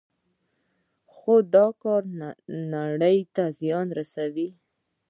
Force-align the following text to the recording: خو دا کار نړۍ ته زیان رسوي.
خو 1.15 1.35
دا 1.55 1.67
کار 1.83 2.03
نړۍ 2.73 3.17
ته 3.35 3.43
زیان 3.59 3.87
رسوي. 3.99 4.47